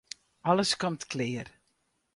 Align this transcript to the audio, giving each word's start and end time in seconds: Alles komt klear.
Alles 0.41 0.79
komt 0.79 1.07
klear. 1.11 1.45